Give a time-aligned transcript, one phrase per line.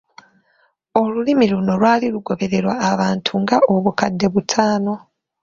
[1.01, 4.93] Olulimi luno lwali lwogerebwa abantu nga: obukadde butaano.